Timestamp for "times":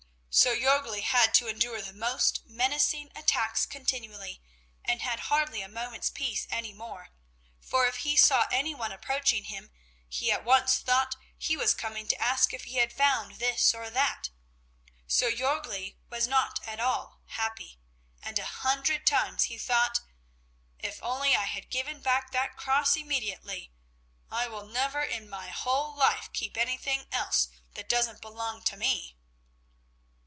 19.05-19.43